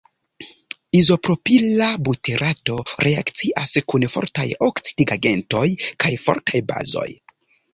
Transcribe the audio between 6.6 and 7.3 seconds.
bazoj.